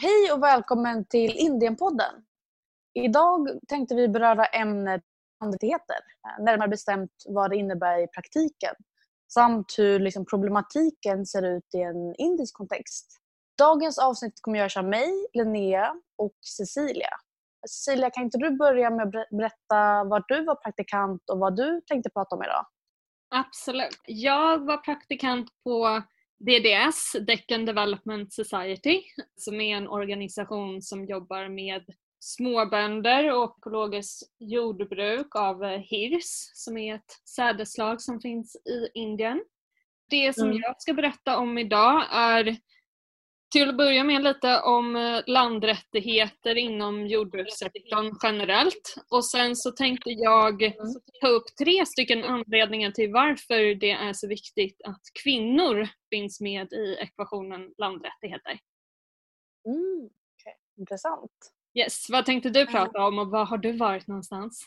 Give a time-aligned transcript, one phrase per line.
[0.00, 2.14] Hej och välkommen till Indienpodden.
[2.94, 5.02] Idag tänkte vi beröra ämnet
[5.40, 5.96] handrättigheter,
[6.40, 8.74] närmare bestämt vad det innebär i praktiken
[9.34, 13.20] samt hur liksom, problematiken ser ut i en indisk kontext.
[13.58, 17.10] Dagens avsnitt kommer göras av mig, Linnea och Cecilia.
[17.68, 21.80] Cecilia, kan inte du börja med att berätta var du var praktikant och vad du
[21.86, 22.66] tänkte prata om idag?
[23.34, 24.00] Absolut.
[24.06, 26.02] Jag var praktikant på
[26.42, 29.02] DDS, Deccan Development Society,
[29.36, 31.84] som är en organisation som jobbar med
[32.20, 39.44] småbönder och ekologiskt jordbruk av hirs som är ett sädesslag som finns i Indien.
[40.10, 40.58] Det som mm.
[40.62, 42.56] jag ska berätta om idag är
[43.52, 50.10] till att börja med lite om eh, landrättigheter inom jordbrukssektorn generellt och sen så tänkte
[50.10, 50.72] jag
[51.20, 56.72] ta upp tre stycken anledningar till varför det är så viktigt att kvinnor finns med
[56.72, 58.58] i ekvationen landrättigheter.
[59.66, 60.54] Mm, okay.
[60.78, 61.30] Intressant.
[61.74, 64.64] Yes, vad tänkte du prata om och var har du varit någonstans?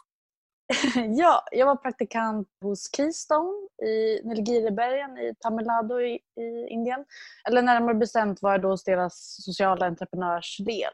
[1.17, 7.05] ja, jag var praktikant hos Keystone i Nilgiribergen i Tamil Nadu i, i, Indien.
[7.47, 10.91] Eller närmare bestämt var jag då hos deras sociala entreprenörsdel.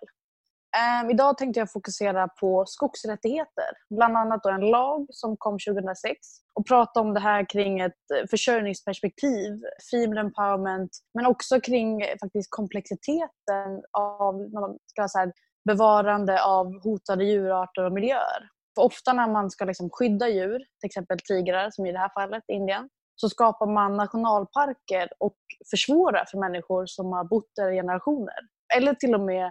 [0.78, 3.70] Um, ehm, idag tänkte jag fokusera på skogsrättigheter.
[3.90, 6.18] Bland annat då en lag som kom 2006
[6.54, 13.84] och prata om det här kring ett försörjningsperspektiv, female empowerment, men också kring faktiskt komplexiteten
[13.92, 15.32] av man ska säga,
[15.66, 18.50] bevarande av hotade djurarter och miljöer.
[18.76, 22.12] För ofta när man ska liksom skydda djur, till exempel tigrar som i det här
[22.14, 25.38] fallet i Indien, så skapar man nationalparker och
[25.72, 28.40] försvårar för människor som har bott där i generationer.
[28.78, 29.46] Eller till och med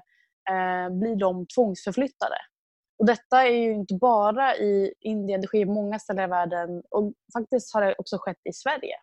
[0.50, 2.36] eh, blir de tvångsförflyttade.
[2.98, 6.82] Och detta är ju inte bara i Indien, det sker i många ställen i världen
[6.91, 8.96] och faktiskt har det också skett i Sverige.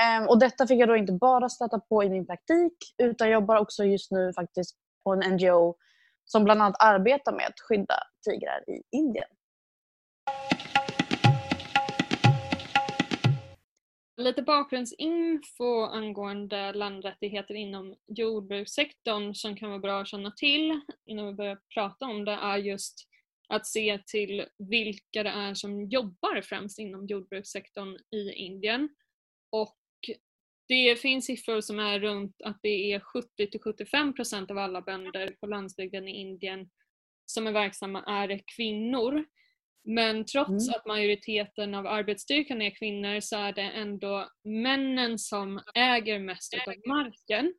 [0.00, 3.34] Ehm, och detta fick jag då inte bara stöta på i min praktik utan jag
[3.34, 5.74] jobbar också just nu faktiskt på en NGO
[6.32, 9.28] som bland annat arbetar med att skydda tigrar i Indien.
[14.16, 21.32] Lite bakgrundsinfo angående landrättigheter inom jordbrukssektorn som kan vara bra att känna till innan vi
[21.32, 23.08] börjar prata om det är just
[23.48, 28.88] att se till vilka det är som jobbar främst inom jordbrukssektorn i Indien.
[29.52, 29.79] Och
[30.70, 33.02] det finns siffror som är runt att det är
[33.38, 36.70] 70-75% av alla bönder på landsbygden i Indien
[37.26, 39.24] som är verksamma är kvinnor.
[39.84, 40.74] Men trots mm.
[40.76, 46.74] att majoriteten av arbetsstyrkan är kvinnor så är det ändå männen som äger mest av
[46.86, 47.54] marken.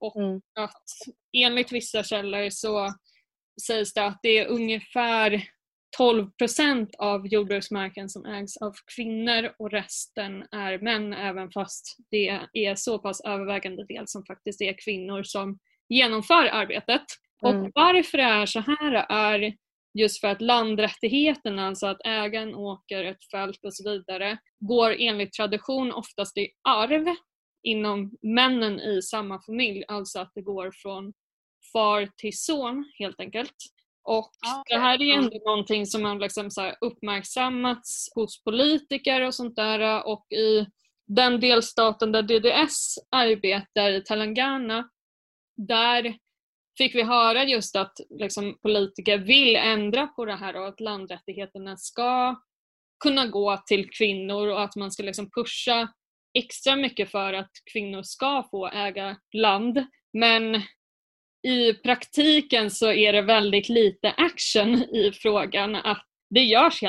[0.00, 0.40] Och mm.
[0.58, 0.84] att
[1.32, 2.94] enligt vissa källor så
[3.66, 5.48] sägs det att det är ungefär
[5.96, 12.40] 12 procent av jordbruksmarken som ägs av kvinnor och resten är män även fast det
[12.52, 15.58] är så pass övervägande del som faktiskt är kvinnor som
[15.88, 17.02] genomför arbetet.
[17.44, 17.62] Mm.
[17.62, 19.54] Och varför det är så här är
[19.98, 24.96] just för att landrättigheten, alltså att äga en åker, ett fält och så vidare, går
[24.98, 27.06] enligt tradition oftast i arv
[27.62, 31.12] inom männen i samma familj, alltså att det går från
[31.72, 33.54] far till son helt enkelt.
[34.06, 34.30] Och
[34.68, 39.56] det här är ju ändå någonting som har liksom så uppmärksammats hos politiker och sånt
[39.56, 40.66] där och i
[41.06, 44.90] den delstaten där DDS arbetar, i Telangana,
[45.56, 46.18] där
[46.78, 51.76] fick vi höra just att liksom, politiker vill ändra på det här och att landrättigheterna
[51.76, 52.36] ska
[53.04, 55.88] kunna gå till kvinnor och att man ska liksom pusha
[56.38, 59.86] extra mycket för att kvinnor ska få äga land.
[60.12, 60.62] Men
[61.46, 65.74] i praktiken så är det väldigt lite action i frågan.
[65.74, 66.80] Att det görs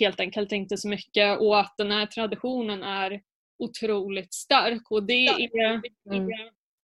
[0.00, 3.20] helt enkelt inte så mycket och att den här traditionen är
[3.58, 4.90] otroligt stark.
[4.90, 6.30] Och det är, mm.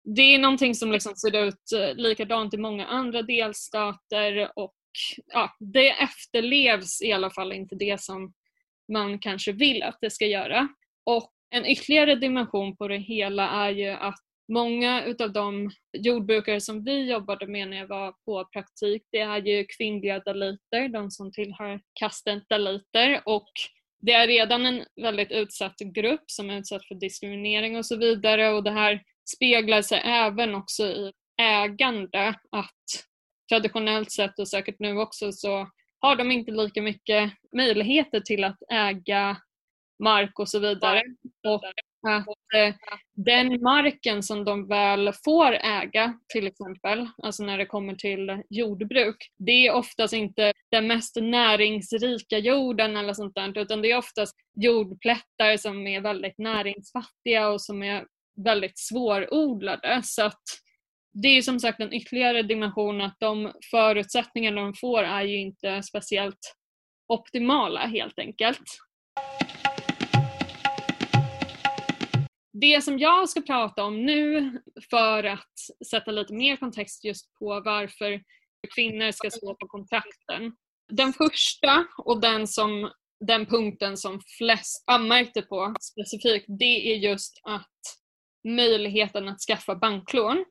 [0.03, 4.75] det är någonting som liksom ser ut eh, likadant i många andra delstater och
[5.27, 8.33] ja, det efterlevs i alla fall inte det som
[8.93, 10.67] man kanske vill att det ska göra.
[11.03, 14.19] Och en ytterligare dimension på det hela är ju att
[14.53, 19.41] Många utav de jordbrukare som vi jobbade med när jag var på praktik, det är
[19.41, 23.21] ju kvinnliga daliter, de som tillhör kasten daliter.
[23.25, 23.49] Och
[23.99, 28.49] det är redan en väldigt utsatt grupp som är utsatt för diskriminering och så vidare.
[28.49, 29.03] Och det här
[29.35, 31.11] speglar sig även också i
[31.41, 33.05] ägande att
[33.49, 35.67] traditionellt sett och säkert nu också så
[35.99, 39.37] har de inte lika mycket möjligheter till att äga
[40.03, 41.03] mark och så vidare.
[41.47, 41.63] Och
[42.03, 42.75] att eh,
[43.15, 49.15] den marken som de väl får äga till exempel, alltså när det kommer till jordbruk,
[49.37, 54.35] det är oftast inte den mest näringsrika jorden eller sånt där utan det är oftast
[54.55, 58.05] jordplättar som är väldigt näringsfattiga och som är
[58.45, 60.01] väldigt svårodlade.
[60.03, 60.41] Så att
[61.13, 65.83] det är som sagt en ytterligare dimension att de förutsättningar de får är ju inte
[65.83, 66.55] speciellt
[67.07, 68.63] optimala helt enkelt.
[72.53, 74.51] Det som jag ska prata om nu
[74.89, 75.53] för att
[75.89, 78.23] sätta lite mer kontext just på varför
[78.75, 80.55] kvinnor ska stå på kontrakten.
[80.91, 87.41] Den första och den, som, den punkten som flest anmärkte på specifikt det är just
[87.43, 87.71] att
[88.47, 90.45] möjligheten att skaffa banklån.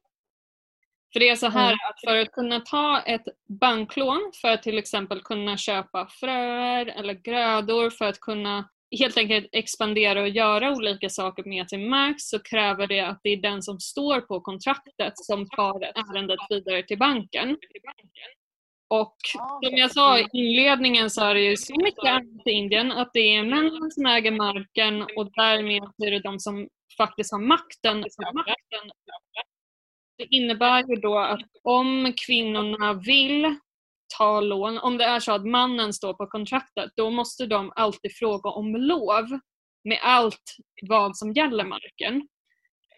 [1.12, 1.78] För det är så här mm.
[1.90, 3.24] att för att kunna ta ett
[3.60, 8.68] banklån för att till exempel kunna köpa fröer eller grödor för att kunna
[8.98, 13.30] helt enkelt expandera och göra olika saker med sin mark så kräver det att det
[13.30, 17.56] är den som står på kontraktet som tar ärendet vidare till banken.
[18.88, 19.16] Och
[19.64, 23.10] som jag sa i inledningen så är det ju så mycket annat i Indien att
[23.12, 28.04] det är männen som äger marken och därmed är det de som faktiskt har makten.
[30.18, 33.56] Det innebär ju då att om kvinnorna vill
[34.18, 38.12] ta lån, om det är så att mannen står på kontraktet, då måste de alltid
[38.16, 39.24] fråga om lov
[39.84, 42.28] med allt vad som gäller marken.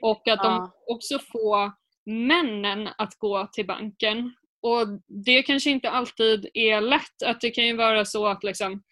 [0.03, 1.73] Och att de också får
[2.11, 4.35] männen att gå till banken.
[4.63, 4.87] Och
[5.25, 7.23] det kanske inte alltid är lätt.
[7.25, 8.83] Att det kan ju vara så att liksom,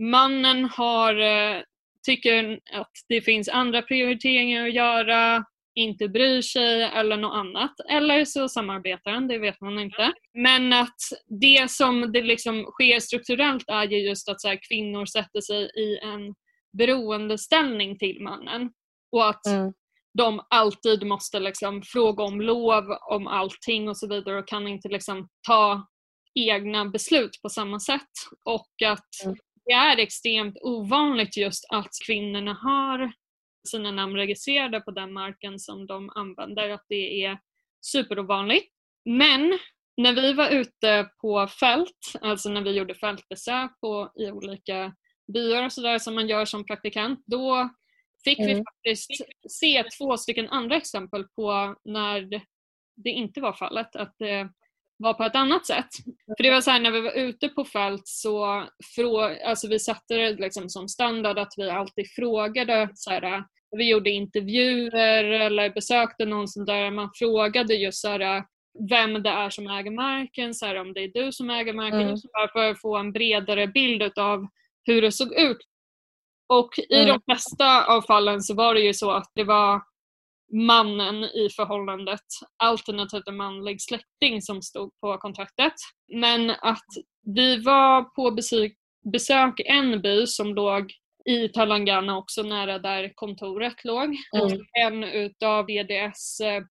[0.00, 1.62] mannen har, eh,
[2.06, 5.44] tycker att det finns andra prioriteringar att göra
[5.76, 7.74] inte bryr sig eller något annat.
[7.90, 10.12] Eller så samarbetar han, det vet man inte.
[10.34, 10.96] Men att
[11.40, 15.62] det som det liksom sker strukturellt är ju just att så här, kvinnor sätter sig
[15.64, 16.34] i en
[16.78, 18.70] beroendeställning till mannen.
[19.12, 19.72] Och att mm.
[20.18, 24.88] de alltid måste liksom fråga om lov om allting och så vidare och kan inte
[24.88, 25.86] liksom ta
[26.34, 28.12] egna beslut på samma sätt.
[28.44, 29.36] Och att mm.
[29.64, 33.12] det är extremt ovanligt just att kvinnorna har
[33.66, 37.38] sina namn registrerade på den marken som de använder, att det är
[37.80, 38.72] superovanligt.
[39.04, 39.58] Men
[39.96, 44.94] när vi var ute på fält, alltså när vi gjorde fältbesök på, i olika
[45.32, 47.70] byar och sådär som man gör som praktikant, då
[48.24, 48.56] fick mm.
[48.56, 49.10] vi faktiskt
[49.48, 52.42] se två stycken andra exempel på när
[52.96, 53.96] det inte var fallet.
[53.96, 54.48] Att det
[54.98, 55.88] var på ett annat sätt.
[56.36, 58.66] För det var så här, när vi var ute på fält så
[58.96, 63.44] frå, alltså vi satte det liksom som standard att vi alltid frågade så här,
[63.76, 68.44] vi gjorde intervjuer eller besökte någon som där man frågade just så här,
[68.90, 72.00] vem det är som äger marken, så här, om det är du som äger marken,
[72.00, 72.16] mm.
[72.52, 74.46] för att få en bredare bild av
[74.84, 75.58] hur det såg ut.
[76.48, 77.06] Och i mm.
[77.06, 79.82] de flesta av fallen så var det ju så att det var
[80.52, 82.20] mannen i förhållandet
[82.56, 85.72] alternativt en manlig släkting som stod på kontraktet.
[86.14, 86.86] Men att
[87.34, 88.72] vi var på besök,
[89.12, 90.92] besök en by som låg
[91.24, 94.04] i Talangana också nära där kontoret låg.
[94.04, 94.60] Mm.
[94.80, 96.62] En utav VDS eh,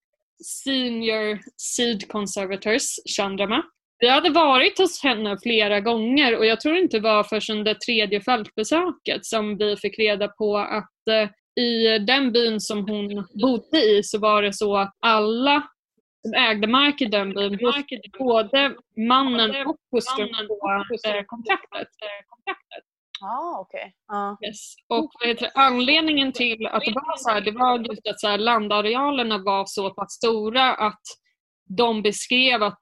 [0.64, 2.84] Senior Seed Conservators,
[3.18, 3.64] Chandrama.
[4.00, 7.80] Vi hade varit hos henne flera gånger och jag tror inte det var förrän det
[7.80, 13.78] tredje fältbesöket som vi fick reda på att eh, i den byn som hon bodde
[13.78, 15.64] i så var det så att alla
[16.22, 17.60] som ägde mark i den byn,
[18.20, 18.76] både
[19.10, 20.60] mannen och hustrun på
[21.28, 21.88] kontraktet.
[23.22, 23.92] Ah, okay.
[24.08, 24.36] ah.
[24.46, 24.76] yes.
[24.88, 25.12] Och
[25.54, 29.66] anledningen till att det var så här, det var just att så här, landarealerna var
[29.66, 31.02] så pass stora att
[31.78, 32.82] de beskrev att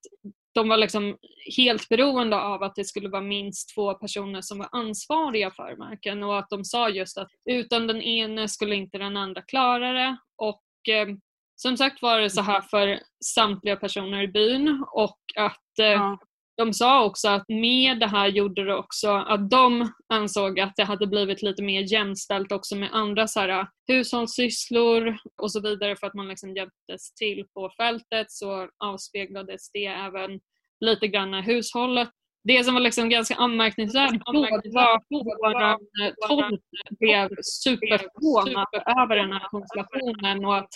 [0.53, 1.17] de var liksom
[1.57, 6.23] helt beroende av att det skulle vara minst två personer som var ansvariga för marken.
[6.23, 10.17] Och att de sa just att utan den ene skulle inte den andra klara det.
[10.37, 11.07] Och eh,
[11.55, 14.85] som sagt var det så här för samtliga personer i byn.
[14.91, 16.17] Och att eh, ja
[16.57, 20.83] de sa också att med det här gjorde det också att de ansåg att det
[20.83, 25.95] hade blivit lite mer jämställt också med andra så här, äh, hushållssysslor och så vidare
[25.95, 30.39] för att man liksom hjälptes till på fältet så avspeglades det även
[30.79, 32.09] lite grann i hushållet.
[32.43, 36.61] Det som var liksom ganska anmärkningsvärt var att vår tolk
[36.99, 40.69] blev superförvånad över den här konstellationen och att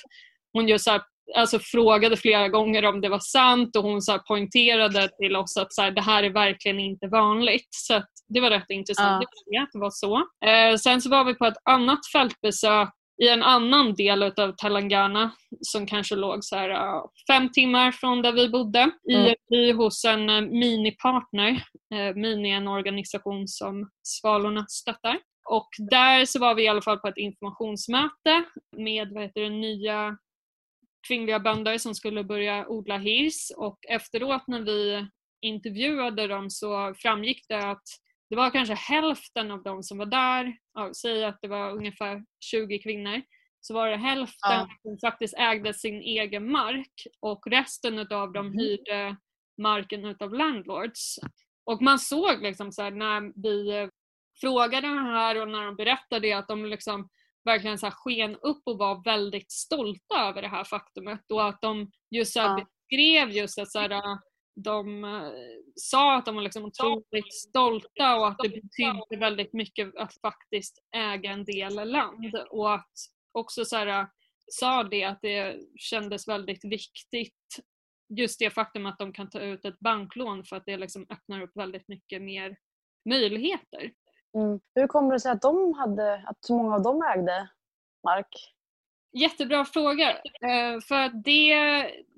[0.54, 1.00] hon just så
[1.36, 5.74] alltså frågade flera gånger om det var sant och hon så poängterade till oss att
[5.74, 7.68] så här, det här är verkligen inte vanligt.
[7.70, 9.64] Så det var rätt intressant ja.
[9.64, 10.18] att det var så.
[10.46, 12.90] Eh, sen så var vi på ett annat fältbesök
[13.24, 15.32] i en annan del av Telangana
[15.62, 19.36] som kanske låg så här, uh, fem timmar från där vi bodde mm.
[19.54, 21.52] i, hos en uh, Mini-partner.
[21.94, 25.20] Uh, Mini är en organisation som Svalorna stöttar.
[25.50, 28.44] Och där så var vi i alla fall på ett informationsmöte
[28.78, 30.18] med vad heter det, nya
[31.08, 35.08] kvinnliga bönder som skulle börja odla hirs och efteråt när vi
[35.42, 37.84] intervjuade dem så framgick det att
[38.30, 42.24] det var kanske hälften av de som var där, ja, säg att det var ungefär
[42.40, 43.22] 20 kvinnor,
[43.62, 44.70] så var det hälften ja.
[44.82, 48.60] som faktiskt ägde sin egen mark och resten utav dem mm.
[48.60, 49.16] hyrde
[49.62, 51.20] marken utav landlords.
[51.64, 53.90] Och man såg liksom så när vi eh,
[54.42, 57.10] frågade det här och när de berättade det att de liksom
[57.48, 61.62] verkligen så här sken upp och var väldigt stolta över det här faktumet och att
[61.62, 62.66] de just så ja.
[62.90, 64.02] beskrev just att så här,
[64.56, 65.32] de uh,
[65.76, 70.80] sa att de var liksom otroligt stolta och att det betydde väldigt mycket att faktiskt
[70.96, 72.92] äga en del land och att
[73.32, 74.08] också så här,
[74.52, 77.60] sa det att det kändes väldigt viktigt
[78.10, 81.42] just det faktum att de kan ta ut ett banklån för att det liksom öppnar
[81.42, 82.58] upp väldigt mycket mer
[83.10, 83.92] möjligheter.
[84.36, 84.60] Mm.
[84.76, 87.50] Hur kommer det sig att, de hade, att så många av dem ägde
[88.04, 88.54] mark?
[89.14, 90.10] Jättebra fråga.
[90.12, 91.56] Eh, för det,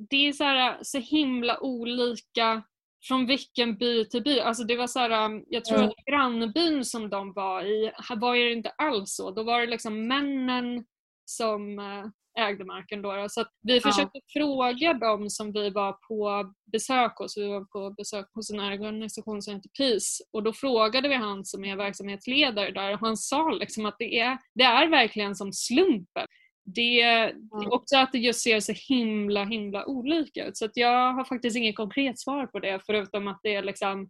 [0.10, 2.64] det är så, här, så himla olika
[3.04, 4.40] från vilken by till by.
[4.40, 5.90] Alltså det var så här, jag tror mm.
[5.90, 9.32] att grannbyn som de var i var det inte alls så.
[9.32, 10.86] Då var det liksom männen
[11.26, 12.06] som eh,
[12.40, 13.26] ägde marken då.
[13.30, 14.42] Så vi försökte ja.
[14.42, 17.38] fråga dem som vi var på besök hos.
[17.38, 21.46] Vi var på besök hos en organisation som heter PIS och då frågade vi han
[21.46, 25.54] som är verksamhetsledare där och han sa liksom att det är, det är verkligen som
[25.54, 26.28] slumpen.
[26.76, 27.34] Det, är
[27.74, 31.58] också att det just ser så himla himla olika ut så att jag har faktiskt
[31.58, 34.10] inget konkret svar på det förutom att det liksom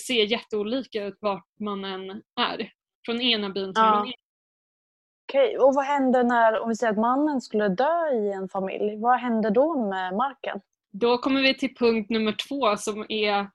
[0.00, 2.10] ser jätteolika ut vart man än
[2.40, 2.72] är.
[3.06, 4.12] Från ena byn till ja.
[5.30, 8.96] Okej, och vad händer när, om vi säger att mannen skulle dö i en familj,
[8.96, 10.60] vad händer då med marken?
[10.92, 13.50] Då kommer vi till punkt nummer två som är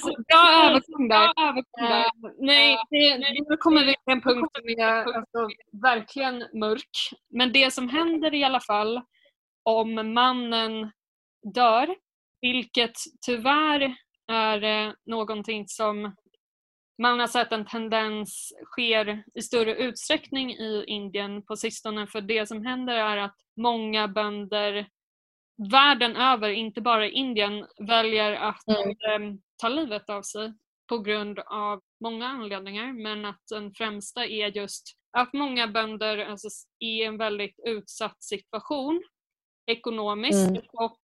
[0.00, 1.26] så bra övergång där.
[1.26, 5.48] Uh, nej, det, nu kommer vi till en punkt som är alltså,
[5.82, 6.90] verkligen mörk.
[7.30, 9.00] Men det som händer i alla fall
[9.62, 10.90] om mannen
[11.54, 11.94] dör,
[12.40, 13.94] vilket tyvärr
[14.32, 16.14] är eh, någonting som
[16.98, 22.46] man har sett en tendens sker i större utsträckning i Indien på sistone för det
[22.46, 24.86] som händer är att många bönder
[25.70, 28.90] världen över, inte bara i Indien, väljer att mm.
[28.90, 30.52] eh, ta livet av sig
[30.88, 36.48] på grund av många anledningar men att den främsta är just att många bönder alltså,
[36.78, 39.02] är i en väldigt utsatt situation
[39.66, 40.62] ekonomiskt mm.
[40.72, 41.02] och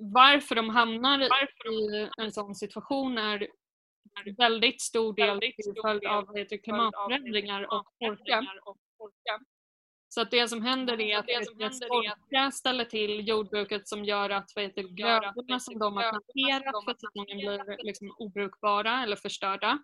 [0.00, 3.48] varför de hamnar i en sån situation är
[4.38, 6.24] väldigt stor del till följd av
[6.64, 9.40] klimatförändringar och torka.
[10.08, 14.50] Så att det som händer är att det torka ställer till jordbruket som gör att
[14.90, 19.78] grödorna som de har planterat för säsongen blir liksom obrukbara eller förstörda.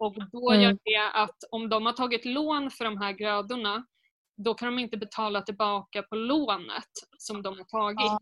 [0.00, 0.78] Och då gör mm.
[0.84, 3.86] det att om de har tagit lån för de här grödorna
[4.36, 8.12] då kan de inte betala tillbaka på lånet som de har tagit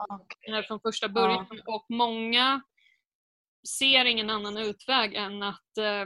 [0.59, 1.47] ah, från första början.
[1.51, 1.75] Ah.
[1.75, 2.61] Och många
[3.67, 6.05] ser ingen annan utväg än att eh,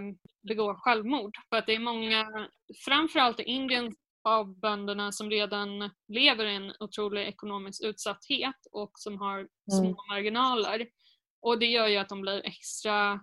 [0.48, 1.36] begå självmord.
[1.48, 2.48] För att det är många,
[2.84, 9.18] framförallt i Indien, av bönderna som redan lever i en otrolig ekonomisk utsatthet och som
[9.18, 9.96] har små mm.
[10.10, 10.86] marginaler.
[11.42, 13.20] Och det gör ju att de blir extra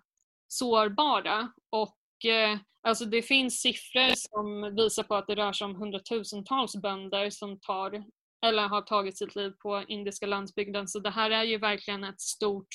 [0.47, 1.51] sårbara.
[1.69, 6.75] Och eh, alltså det finns siffror som visar på att det rör sig om hundratusentals
[6.81, 8.03] bönder som tar
[8.45, 10.87] eller har tagit sitt liv på indiska landsbygden.
[10.87, 12.67] Så det här är ju verkligen ett stort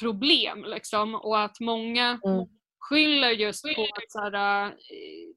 [0.00, 2.46] problem liksom och att många mm.
[2.78, 4.72] skyller just på att, så här, eh,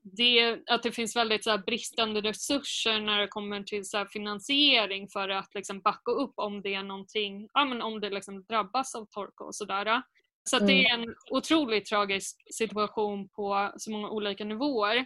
[0.02, 4.06] det, att det finns väldigt så här, bristande resurser när det kommer till så här,
[4.06, 8.44] finansiering för att liksom, backa upp om det är någonting, ja, men om det liksom,
[8.44, 10.02] drabbas av torka och sådär.
[10.44, 10.86] Så det mm.
[10.86, 15.06] är en otroligt tragisk situation på så många olika nivåer.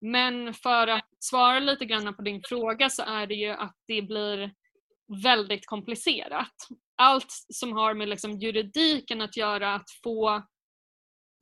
[0.00, 4.02] Men för att svara lite grann på din fråga så är det ju att det
[4.02, 4.52] blir
[5.22, 6.68] väldigt komplicerat.
[6.96, 10.42] Allt som har med liksom juridiken att göra, att få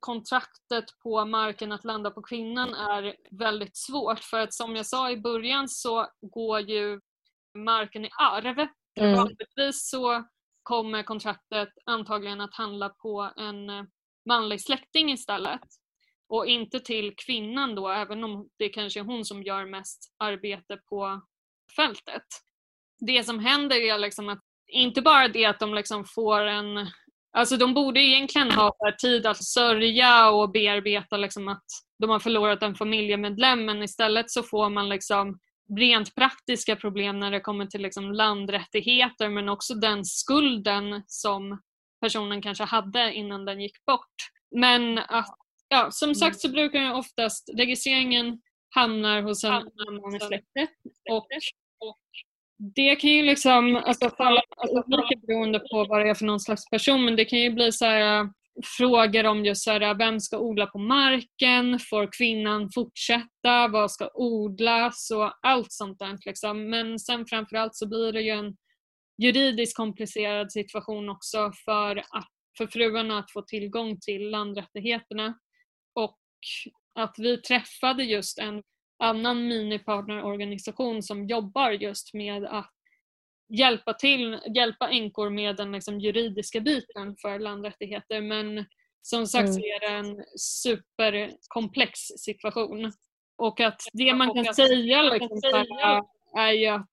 [0.00, 5.10] kontraktet på marken att landa på kvinnan är väldigt svårt för att som jag sa
[5.10, 7.00] i början så går ju
[7.58, 8.66] marken i arv.
[9.00, 9.16] Mm.
[9.16, 10.24] Vanligtvis så
[10.62, 13.66] kommer kontraktet antagligen att handla på en
[14.28, 15.60] manlig släkting istället
[16.28, 20.76] och inte till kvinnan då även om det kanske är hon som gör mest arbete
[20.76, 21.22] på
[21.76, 22.26] fältet
[23.06, 26.86] det som händer är liksom att inte bara det att de liksom får en
[27.36, 31.64] Alltså de borde egentligen ha tid att sörja och bearbeta liksom att
[31.98, 35.38] de har förlorat en familjemedlem men istället så får man liksom
[35.78, 41.60] rent praktiska problem när det kommer till liksom landrättigheter men också den skulden som
[42.00, 44.14] personen kanske hade innan den gick bort.
[44.56, 45.36] Men att,
[45.68, 48.40] ja, som sagt så brukar ju oftast registreringen
[48.74, 50.70] hamnar hos en annan i släktet
[51.10, 51.26] och
[52.74, 56.40] det kan ju liksom alltså, falla alltså, olika beroende på vad det är för någon
[56.40, 58.26] slags person men det kan ju bli så här äh,
[58.78, 63.90] frågor om just så här, äh, vem ska odla på marken, får kvinnan fortsätta, vad
[63.90, 66.18] ska odlas och allt sånt där.
[66.26, 66.70] Liksom.
[66.70, 68.56] Men sen framförallt så blir det ju en
[69.22, 72.28] juridiskt komplicerad situation också för, att,
[72.58, 75.38] för fruarna att få tillgång till landrättigheterna.
[75.94, 76.18] Och
[76.94, 78.62] att vi träffade just en
[79.04, 82.70] annan minipartnerorganisation som jobbar just med att
[83.48, 88.64] hjälpa till, hjälpa änkor med den liksom juridiska biten för landrättigheter men
[89.02, 89.52] som sagt mm.
[89.52, 92.92] så är det en superkomplex situation.
[93.36, 95.40] Och att det man kan säga liksom,
[96.36, 96.90] är ju att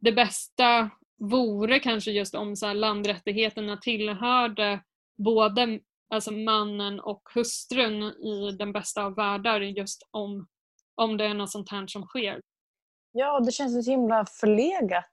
[0.00, 4.80] det bästa vore kanske just om så här, landrättigheterna tillhörde
[5.18, 10.46] både alltså mannen och hustrun i den bästa av världar just om,
[10.94, 12.40] om det är något sånt här som sker.
[13.12, 15.04] Ja, det känns så himla förlegat.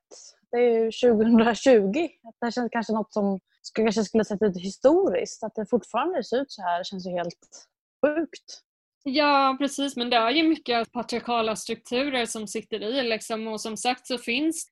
[0.51, 2.07] Det är ju 2020.
[2.41, 5.43] Det känns kanske något som skulle, kanske skulle sett ut historiskt.
[5.43, 7.67] Att det fortfarande ser ut så här känns ju helt
[8.05, 8.63] sjukt.
[9.03, 13.47] Ja precis men det är ju mycket patriarkala strukturer som sitter i liksom.
[13.47, 14.67] och som sagt så finns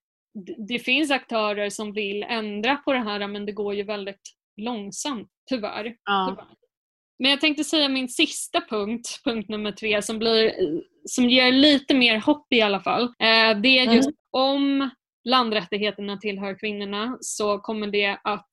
[0.68, 4.22] det finns aktörer som vill ändra på det här men det går ju väldigt
[4.62, 5.96] långsamt tyvärr.
[6.04, 6.28] Ja.
[6.30, 6.67] tyvärr.
[7.20, 10.54] Men jag tänkte säga min sista punkt, punkt nummer tre, som, blir,
[11.06, 13.04] som ger lite mer hopp i alla fall.
[13.04, 14.16] Eh, det är just mm.
[14.32, 14.90] om
[15.30, 18.50] landrättigheterna tillhör kvinnorna så kommer det att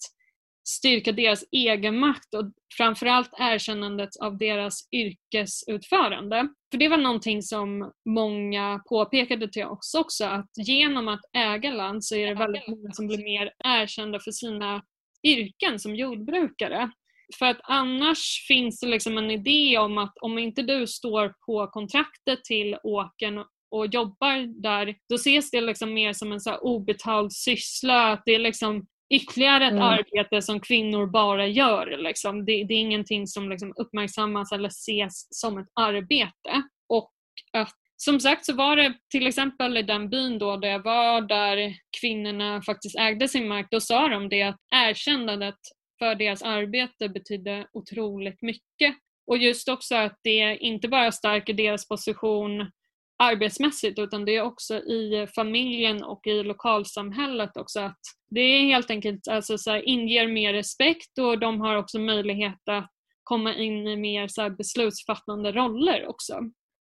[0.69, 6.49] styrka deras egenmakt och framförallt erkännandet av deras yrkesutförande.
[6.71, 12.05] För det var någonting som många påpekade till oss också att genom att äga land
[12.05, 14.83] så är det väldigt många som blir mer erkända för sina
[15.27, 16.91] yrken som jordbrukare.
[17.39, 21.67] För att annars finns det liksom en idé om att om inte du står på
[21.67, 27.33] kontraktet till åken och jobbar där, då ses det liksom mer som en så obetald
[27.33, 28.13] syssla.
[28.13, 29.83] Att det är liksom ytterligare ett mm.
[29.83, 31.97] arbete som kvinnor bara gör.
[31.97, 32.45] Liksom.
[32.45, 36.63] Det, det, är ingenting som liksom uppmärksammas eller ses som ett arbete.
[36.89, 37.13] Och
[37.53, 41.21] att, som sagt så var det till exempel i den byn då där jag var
[41.21, 45.59] där kvinnorna faktiskt ägde sin mark, då sa de det att erkännandet
[45.99, 48.95] för deras arbete betydde otroligt mycket.
[49.27, 52.71] Och just också att det inte bara stärker deras position
[53.19, 57.99] arbetsmässigt utan det är också i familjen och i lokalsamhället också att
[58.31, 62.69] det är helt enkelt alltså så här, inger mer respekt och de har också möjlighet
[62.71, 62.91] att
[63.23, 66.41] komma in i mer så här, beslutsfattande roller också.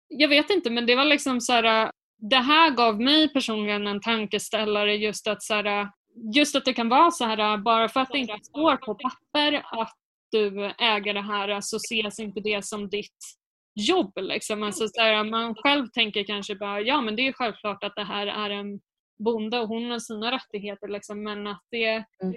[0.08, 1.92] Jag vet inte men det var liksom så här,
[2.30, 5.88] det här gav mig personligen en tankeställare just att så här,
[6.34, 9.62] just att det kan vara så här bara för att det inte står på papper
[9.80, 9.94] att
[10.30, 13.18] du äger det här så ses inte det som ditt
[13.74, 14.12] jobb.
[14.16, 14.62] Liksom.
[14.62, 18.04] Alltså, så här, man själv tänker kanske bara ja men det är självklart att det
[18.04, 18.80] här är en
[19.24, 22.36] bonde och hon har sina rättigheter liksom, men att det, mm.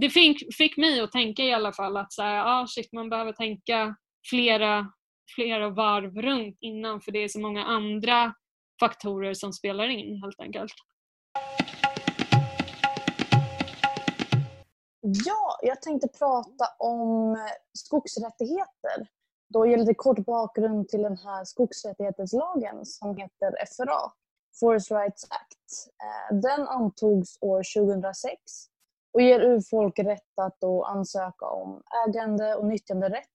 [0.00, 3.10] det fick, fick mig att tänka i alla fall att så här, ah, shit, man
[3.10, 3.96] behöver tänka
[4.30, 4.92] flera,
[5.34, 8.34] flera varv runt innan för det är så många andra
[8.80, 10.74] faktorer som spelar in helt enkelt.
[15.06, 17.40] Ja, jag tänkte prata om eh,
[17.72, 19.08] skogsrättigheter.
[19.48, 24.12] Då ger lite kort bakgrund till den här skogsrättighetslagen som heter FRA,
[24.60, 25.88] Forest Rights Act.
[26.04, 28.36] Eh, den antogs år 2006
[29.12, 33.28] och ger urfolk rätt att då ansöka om ägande och nyttjanderätt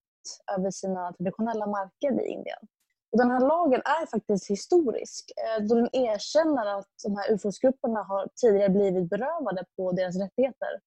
[0.57, 2.67] över sina traditionella marker i Indien.
[3.11, 8.03] Och den här lagen är faktiskt historisk eh, då den erkänner att de här urfolksgrupperna
[8.03, 10.79] har tidigare blivit berövade på deras rättigheter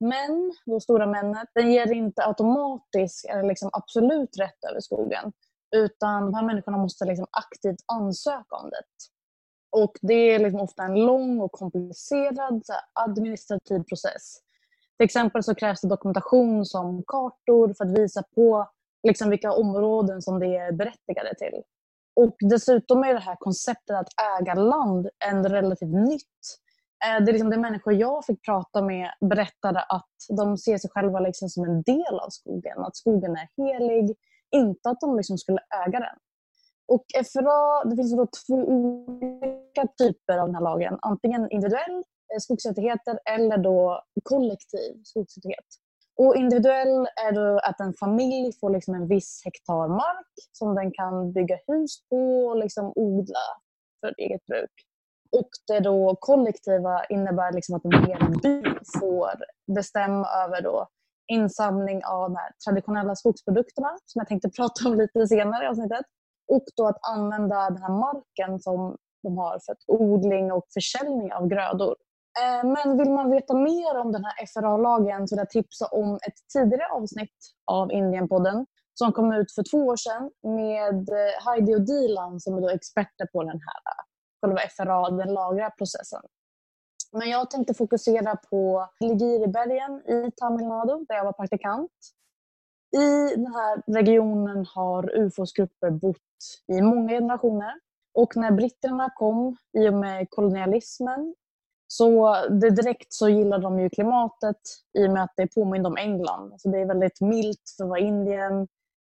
[0.00, 5.32] men, då stora männet, den ger inte automatiskt eller liksom absolut rätt över skogen.
[5.76, 8.82] Utan de här människorna måste liksom aktivt ansöka om det.
[9.70, 14.38] Och det är liksom ofta en lång och komplicerad administrativ process.
[14.98, 18.70] Till exempel så krävs det dokumentation som kartor för att visa på
[19.02, 21.62] liksom vilka områden som det är berättigade till.
[22.16, 24.08] Och dessutom är det här konceptet att
[24.40, 26.58] äga land en relativt nytt
[27.04, 30.90] Eh, det, är liksom det människor jag fick prata med berättade att de ser sig
[30.90, 32.78] själva liksom som en del av skogen.
[32.78, 34.16] Att skogen är helig,
[34.50, 36.18] inte att de liksom skulle äga den.
[36.88, 40.98] Och FRA, det finns då två olika typer av den här lagen.
[41.02, 41.96] Antingen individuell
[42.34, 45.66] eh, skogsrättigheter eller då kollektiv skogsrättighet.
[46.16, 50.92] Och individuell är då att en familj får liksom en viss hektar mark som den
[50.92, 53.46] kan bygga hus på och liksom odla
[54.00, 54.87] för eget bruk.
[55.36, 58.62] Och det då kollektiva innebär liksom att en hel by
[59.00, 59.30] får
[59.74, 60.88] bestämma över då
[61.32, 66.06] insamling av de här traditionella skogsprodukterna som jag tänkte prata om lite senare i avsnittet.
[66.52, 71.48] Och då att använda den här marken som de har för odling och försäljning av
[71.48, 71.96] grödor.
[72.40, 76.14] Eh, men vill man veta mer om den här FRA-lagen så vill jag tipsa om
[76.14, 77.38] ett tidigare avsnitt
[77.70, 82.56] av Indienpodden som kom ut för två år sedan med eh, Heidi och Dilan som
[82.56, 84.07] är då experter på den här
[84.40, 86.22] själva FRA, den lagliga processen.
[87.12, 91.92] Men jag tänkte fokusera på Ligiribergen i Tamil Nadu där jag var praktikant.
[92.96, 96.16] I den här regionen har UFOs-grupper bott
[96.72, 97.80] i många generationer.
[98.14, 101.34] Och när britterna kom i och med kolonialismen
[101.86, 104.60] så det direkt så gillar de ju klimatet
[104.98, 106.54] i och med att det påminner om England.
[106.60, 108.68] Så det är väldigt milt för att vara Indien.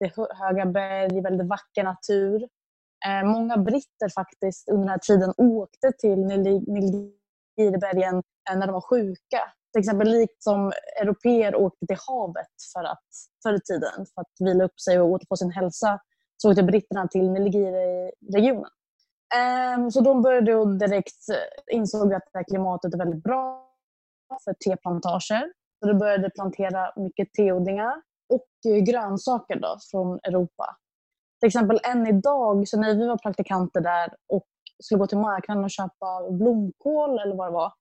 [0.00, 2.48] Det är höga berg, väldigt vacker natur.
[3.06, 8.80] Eh, många britter faktiskt under den här tiden åkte till Nilgiribergen eh, när de var
[8.80, 9.40] sjuka.
[9.72, 13.06] Till exempel likt som europeer åkte till havet för att,
[13.42, 16.00] förr i tiden för att vila upp sig och återfå sin hälsa
[16.36, 18.70] så åkte britterna till Nilgiri-regionen.
[19.34, 23.68] Ehm, så de började direkt eh, insåg att det här klimatet är väldigt bra
[24.44, 25.52] för teplantager.
[25.80, 28.48] Så de började plantera mycket teodlingar och
[28.86, 30.76] grönsaker då, från Europa.
[31.40, 34.44] Till exempel än idag, så när vi var praktikanter där och
[34.82, 37.72] skulle gå till marknaden och köpa blomkål eller vad det var.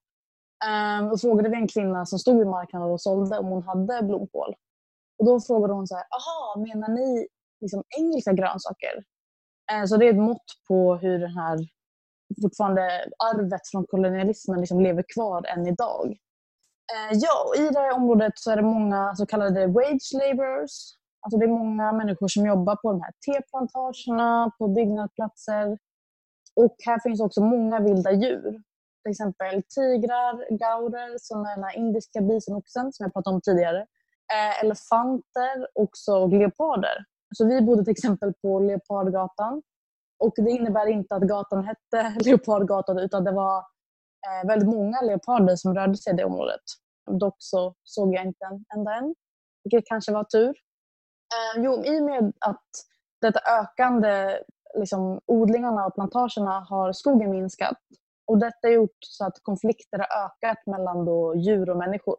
[0.66, 3.64] Ehm, um, och frågade vi en kvinna som stod i marknaden och sålde om hon
[3.64, 4.56] hade blomkål.
[5.20, 7.28] Och då frågade hon så här, aha, menar ni
[7.62, 9.04] liksom engelska grönsaker?
[9.74, 11.58] Uh, så det är ett mått på hur det här
[12.42, 12.82] fortfarande
[13.34, 16.06] arvet från kolonialismen liksom lever kvar än idag.
[16.94, 21.38] Uh, ja, i det här området så är det många så kallade wage laborers Alltså
[21.38, 25.78] det är många människor som jobbar på de här teplantagerna, på byggnadsplatser.
[26.56, 28.52] Och här finns också många vilda djur.
[29.04, 33.80] Till exempel tigrar, gaurer, som är den här indiska bisonoxen som jag pratade om tidigare.
[34.34, 37.06] Eh, elefanter också, och leoparder.
[37.36, 39.62] Så vi bodde till exempel på Leopardgatan.
[40.20, 45.56] Och det innebär inte att gatan hette Leopardgatan utan det var eh, väldigt många leoparder
[45.56, 46.64] som rörde sig i det området.
[47.12, 49.16] Dock så såg jag inte en enda än,
[49.64, 50.67] vilket kanske var tur.
[51.34, 52.70] Eh, jo, i och med att
[53.22, 54.40] detta ökande
[54.76, 57.78] liksom, odlingarna och plantagerna har skogen minskat.
[58.28, 62.18] Och detta har gjort så att konflikter har ökat mellan då djur och människor.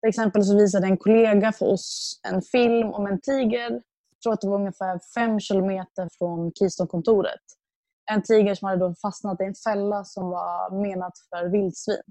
[0.00, 3.70] Till exempel så visade en kollega för oss en film om en tiger.
[3.70, 7.40] Jag tror att det var ungefär fem kilometer från Keystone-kontoret.
[8.10, 12.02] En tiger som hade då fastnat i en fälla som var menat för vildsvin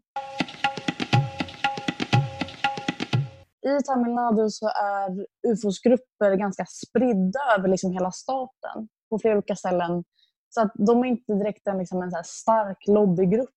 [3.66, 9.56] i Tamil Nadu så är UFOs-grupper ganska spridda över liksom hela staten på flera olika
[9.56, 10.04] ställen.
[10.50, 13.50] Så att de är inte direkt en, liksom en så stark lobbygrupp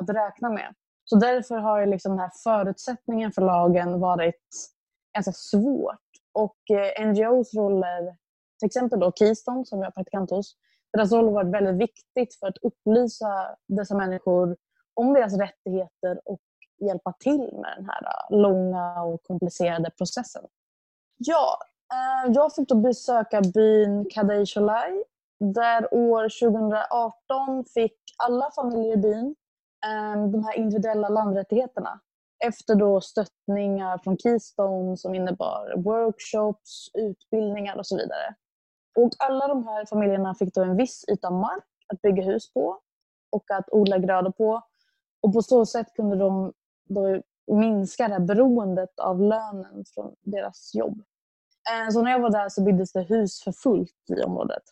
[0.00, 0.74] att räkna med.
[1.04, 4.44] Så därför har liksom den här förutsättningen för lagen varit
[5.14, 5.98] ganska svårt.
[6.32, 8.16] Och eh, NGOs roller,
[8.58, 10.56] till exempel då Keystone som jag är praktikant hos,
[10.92, 14.56] deras roll har varit väldigt viktigt för att upplysa dessa människor
[14.94, 16.40] om deras rättigheter och
[16.80, 20.42] hjälpa till med den här äh, långa och komplicerade processen.
[21.16, 21.58] Ja,
[21.92, 25.04] äh, jag fick då besöka byn Kadej Cholai
[25.40, 29.36] där år 2018 fick alla familjer i byn
[29.86, 32.00] ähm, de här individuella landrättigheterna
[32.44, 38.34] efter då stöttningar från Keystone som innebar workshops, utbildningar och så vidare.
[38.98, 42.80] Och alla de här familjerna fick då en viss yta mark att bygga hus på
[43.30, 44.62] och att odla grödor på.
[45.22, 46.52] Och på så sätt kunde de
[46.94, 47.22] då
[47.52, 51.02] minska det här beroendet av lönen från deras jobb.
[51.70, 54.62] Eh, så när jag var där så byggdes det hus för fullt i området.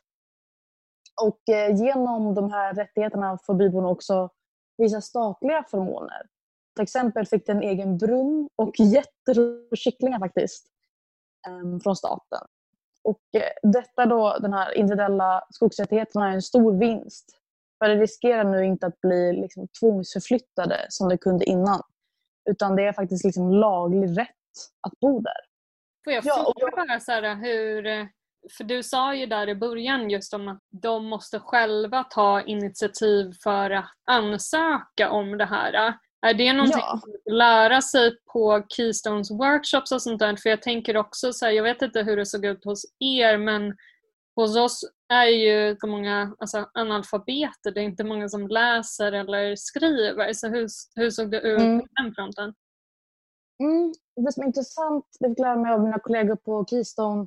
[1.22, 4.30] Och eh, genom de här rättigheterna får byborna också
[4.76, 6.22] vissa statliga förmåner.
[6.76, 10.66] Till exempel fick de en egen brunn och getter och kycklingar faktiskt
[11.48, 12.46] ehm, från staten.
[13.04, 17.38] Och eh, detta då, den här individuella skogsrättigheterna är en stor vinst.
[17.78, 21.82] För det riskerar nu inte att bli liksom tvångsförflyttade som det kunde innan.
[22.48, 24.28] Utan det är faktiskt liksom laglig rätt
[24.86, 25.40] att bo där.
[26.04, 26.88] Får jag ja, fråga jag...
[26.88, 28.08] bara så här, hur,
[28.56, 33.32] för du sa ju där i början just om att de måste själva ta initiativ
[33.42, 35.94] för att ansöka om det här.
[36.26, 36.92] Är det någonting ja.
[36.94, 40.36] att lära sig på Keystones workshops och sånt där?
[40.36, 43.38] För jag tänker också så här, jag vet inte hur det såg ut hos er
[43.38, 43.76] men
[44.36, 47.70] hos oss är ju så många alltså, analfabeter.
[47.70, 50.32] Det är inte många som läser eller skriver.
[50.32, 51.80] Så hur, hur såg det ut mm.
[51.80, 52.54] på den fronten?
[53.62, 53.92] Mm.
[54.16, 57.26] Det som är intressant, det fick lära mig av mina kollegor på Keystone,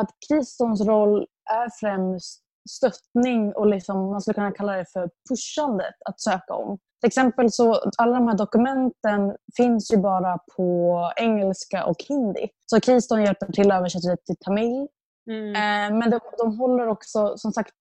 [0.00, 5.94] att Keystones roll är främst stöttning och liksom, man skulle kunna kalla det för pushandet
[6.04, 6.78] att söka om.
[7.00, 12.48] Till exempel så alla de här dokumenten finns ju bara på engelska och hindi.
[12.66, 14.88] Så Keystone hjälper till att översätta det till tamil
[15.30, 15.48] Mm.
[15.48, 17.74] Eh, men de, de håller också, som sagt,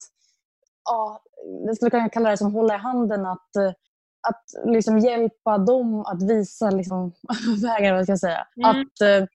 [0.89, 1.21] ja,
[1.67, 3.71] det skulle kunna kalla det som hålla i handen att eh,
[4.27, 7.11] att liksom hjälpa dem att visa liksom,
[7.63, 8.47] vägar, vad ska jag säga.
[8.57, 8.69] Mm.
[8.69, 9.27] Att, eh,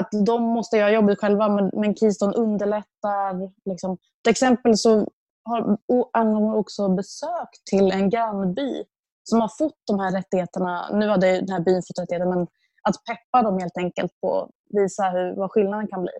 [0.00, 3.52] att de måste göra jobbet själva men, men Keystone underlättar.
[3.64, 3.96] Liksom.
[4.24, 5.08] Till exempel så
[5.44, 5.78] har
[6.12, 8.84] Angon också besök till en grannby
[9.24, 10.88] som har fått de här rättigheterna.
[10.92, 12.46] Nu har den här byn fått rättigheter men
[12.82, 16.12] att peppa dem helt enkelt på visa hur, vad skillnaden kan bli.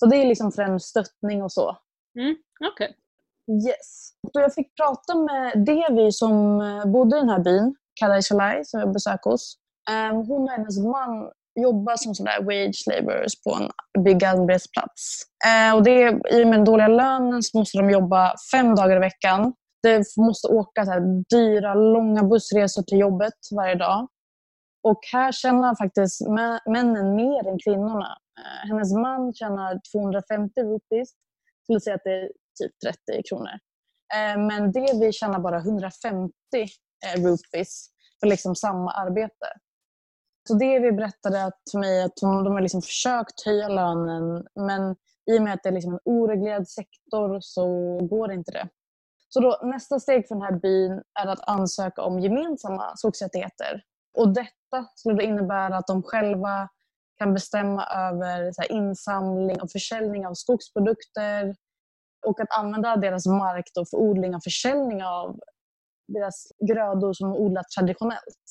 [0.00, 1.76] Så det är liksom främst stöttning och så.
[2.18, 2.36] Mm.
[2.72, 2.96] Okej.
[3.66, 4.12] Yes.
[4.32, 8.64] Så jag fick prata med Devi som eh, bodde i den här byn, Kadai Shalai,
[8.64, 9.56] som jag besökte hos.
[9.90, 13.70] Eh, Hon och hennes man jobbar som sådär wage laborers på en
[14.04, 15.22] byggarbetsplats.
[15.46, 18.96] Eh, och det, I och med den dåliga lönen så måste de jobba fem dagar
[18.96, 19.52] i veckan.
[19.82, 24.08] De måste åka så dyra, långa bussresor till jobbet varje dag.
[24.82, 26.20] Och här tjänar faktiskt
[26.66, 28.18] männen mer än kvinnorna.
[28.38, 31.08] Eh, hennes man tjänar 250 rupees.
[31.12, 32.28] Det skulle säga att det är
[32.60, 32.72] typ
[33.06, 33.58] 30 kronor.
[34.14, 36.32] Eh, men det vi tjänar bara 150
[37.06, 37.86] eh, rupees
[38.20, 39.46] för liksom samma arbete.
[40.48, 44.46] Så det vi berättade att för mig att de, de har liksom försökt höja lönen
[44.54, 44.96] men
[45.30, 47.66] i och med att det är liksom en oreglerad sektor så
[48.10, 48.68] går inte det.
[49.28, 53.82] Så då, nästa steg för den här byn är att ansöka om gemensamma skogsrättigheter.
[54.18, 56.68] Och detta skulle då innebära att de själva
[57.18, 61.54] kan bestämma över så här, insamling och försäljning av skogsprodukter
[62.26, 65.38] och att använda deras mark då för odling och försäljning av
[66.08, 68.46] deras grödor som de odlat traditionellt.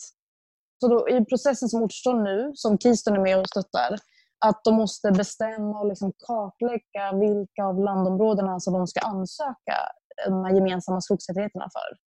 [0.81, 3.99] Så då, i processen som återstår nu, som Keystone är med och stöttar,
[4.45, 9.77] att de måste bestämma och liksom kartlägga vilka av landområdena som de ska ansöka
[10.27, 12.08] de här gemensamma skogsrättigheterna för.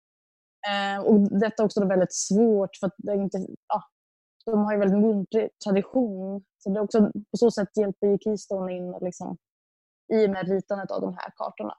[0.70, 3.84] Eh, och detta är också väldigt svårt för att det är inte, ja,
[4.46, 6.44] de har ju väldigt muntlig tradition.
[6.58, 9.38] Så det är också, på så sätt hjälper ju Keystone in liksom,
[10.14, 11.74] i och med ritandet av de här kartorna.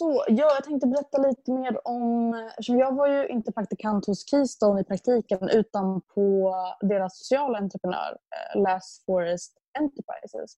[0.00, 2.34] Så, ja, jag tänkte berätta lite mer om...
[2.50, 8.10] Eftersom jag var ju inte praktikant hos Keystone i praktiken utan på deras sociala entreprenör,
[8.10, 10.56] eh, Last Forest Enterprises.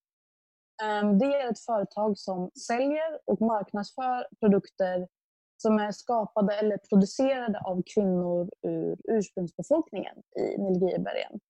[0.83, 5.09] Ehm, det är ett företag som säljer och marknadsför produkter
[5.57, 11.41] som är skapade eller producerade av kvinnor ur ursprungsbefolkningen i Nilgiribergen.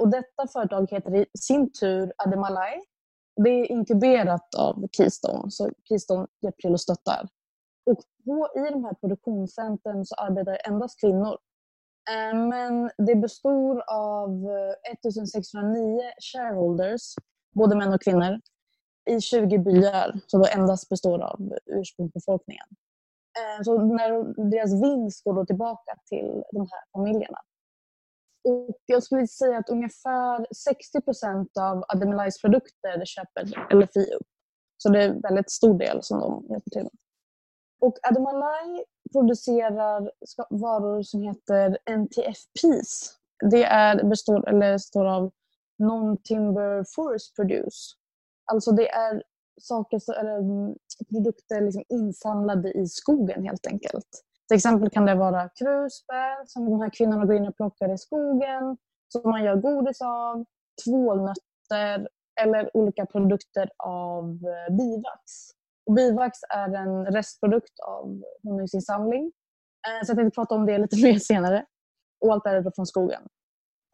[0.00, 2.80] Och detta företag heter i sin tur Ademalai.
[3.44, 7.28] Det är inkuberat av Keystone, så Keystone hjälper till och stöttar.
[7.86, 11.38] Och på, i de här produktionscentren så arbetar endast kvinnor.
[12.10, 16.00] Ehm, men det består av eh, 1609
[16.32, 17.14] shareholders,
[17.54, 18.40] både män och kvinnor,
[19.10, 22.66] i 20 byar som då endast består av ursprungsbefolkningen.
[23.38, 24.10] Eh, så när
[24.50, 27.38] deras vinst går då tillbaka till de här familjerna.
[28.48, 34.26] Och jag skulle säga att ungefär 60 procent av Ademilais produkter köper LFI upp.
[34.76, 36.92] Så det är en väldigt stor del som de hjälper till med.
[37.80, 40.10] Och Ademalai producerar
[40.50, 43.16] varor som heter NTFPs.
[43.50, 45.30] Det är, består, eller består av
[45.78, 47.96] Non-Timber Forest Produce.
[48.52, 49.22] Alltså det är
[49.60, 50.74] saker, så- eller mm,
[51.10, 54.08] produkter liksom insamlade i skogen helt enkelt.
[54.48, 57.98] Till exempel kan det vara krusbär som de här kvinnorna går in och plockar i
[57.98, 58.76] skogen,
[59.08, 60.44] som man gör godis av,
[60.84, 62.08] tvålnötter
[62.40, 65.22] eller olika produkter av eh, bivax.
[65.86, 69.32] Och bivax är en restprodukt av honungsinsamling.
[69.88, 71.64] Eh, så jag tänkte prata om det lite mer senare.
[72.20, 73.22] Och allt är från skogen.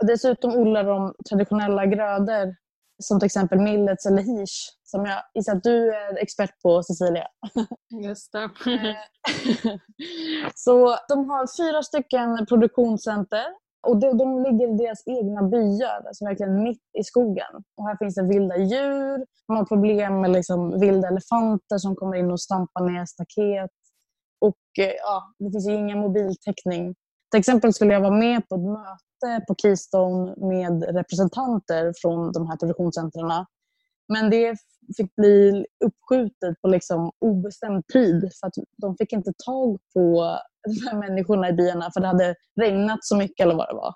[0.03, 2.57] Och dessutom odlar de traditionella grödor
[3.03, 7.27] som till exempel millets eller hirs som jag gissar att du är expert på Cecilia.
[8.05, 8.51] Just det.
[9.67, 9.79] Eh,
[10.55, 13.47] Så de har fyra stycken produktionscenter
[13.87, 17.53] och de, de ligger i deras egna byar, alltså verkligen mitt i skogen.
[17.77, 22.17] Och här finns det vilda djur, de har problem med liksom vilda elefanter som kommer
[22.17, 23.71] in och stampar ner staket.
[24.41, 26.95] Och eh, ja, det finns ju ingen mobiltäckning.
[27.31, 29.16] Till exempel skulle jag vara med på ett möte
[29.49, 33.47] på Keystone med representanter från de här produktionscentrarna.
[34.09, 34.57] Men det
[34.97, 40.87] fick bli uppskjutet på liksom obestämd tid för att de fick inte tag på de
[40.89, 43.95] här människorna i byarna för det hade regnat så mycket eller vad det var.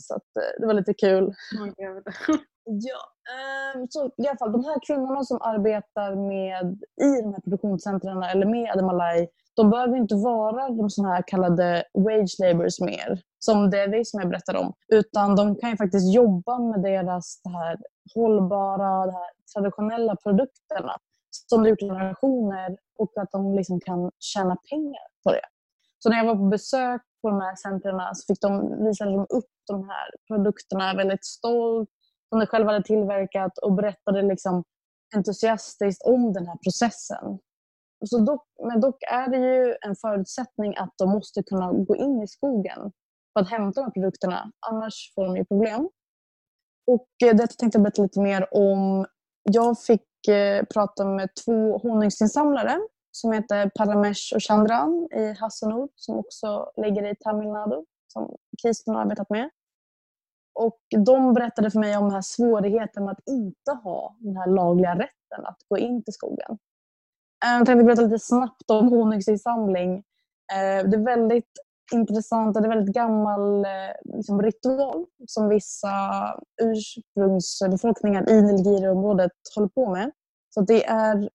[0.00, 1.34] Så att, eh, det var lite kul.
[1.76, 2.04] Gud.
[2.64, 3.00] Ja,
[3.32, 8.22] ehm, så i alla fall de här kvinnorna som arbetar med i de här produktionscentren
[8.22, 13.70] eller med Ademalai, de behöver inte vara de såna här kallade wage laborers mer, som
[13.70, 17.50] det vi som jag berättade om, utan de kan ju faktiskt jobba med deras det
[17.50, 17.76] här
[18.14, 20.96] hållbara, det här traditionella produkterna
[21.30, 25.46] som de gjort i generationer och att de liksom kan tjäna pengar på det.
[25.98, 29.18] Så när jag var på besök på de här centren så fick de, visade de
[29.18, 31.90] liksom upp de här produkterna väldigt stolt
[32.28, 34.64] som de själva hade tillverkat och berättade liksom
[35.16, 37.38] entusiastiskt om den här processen.
[38.06, 42.22] så dock, men dock är det ju en förutsättning att de måste kunna gå in
[42.22, 42.92] i skogen
[43.34, 44.52] på att hämta de här produkterna.
[44.70, 45.88] Annars får de ju problem.
[46.86, 49.06] Och eh, detta tänkte jag berätta lite mer om.
[49.42, 56.18] Jag fick eh, prata med två honungsinsamlare som heter Paramesh och Chandran i Hassanur som
[56.18, 59.50] också ligger i Tamil Nadu som Kirsten har arbetat med.
[60.54, 64.46] Och de berättade för mig om den här svårigheten med att inte ha den här
[64.46, 66.58] lagliga rätten att gå in till skogen.
[67.44, 70.04] Eh, jag tänkte berätta lite snabbt om honungsinsamling.
[70.84, 71.52] Det är väldigt
[71.92, 75.90] intressant och det är väldigt gammal eh, liksom, ritual som vissa
[76.62, 80.10] ursprungsbefolkningar i Nilgiri-området håller på med.
[80.54, 81.30] Så det är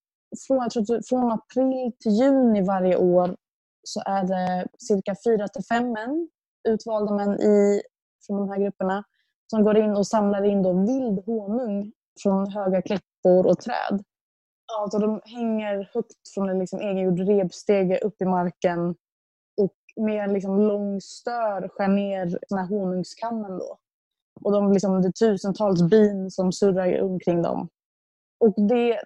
[0.48, 0.70] från,
[1.10, 3.36] från april till juni varje år
[3.84, 6.30] så är det cirka fyra till fem män,
[6.68, 7.82] utvalda män i,
[8.28, 9.04] från de här grupperna,
[9.48, 11.92] som går in och samlar in då vild honung
[12.24, 14.04] från höga klippor och träd.
[14.68, 18.96] Ja, så de hänger högt från en liksom egengjord repstege upp i marken
[19.96, 23.58] med en liksom lång stör skär ner den här honungskammen.
[23.58, 23.78] Då.
[24.42, 27.70] Och de, liksom, det är tusentals bin som surrar omkring dem.
[28.40, 29.02] Och det,